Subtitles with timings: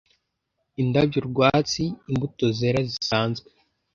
[0.81, 3.47] indabyo rwatsi imbuto zera zisanzwe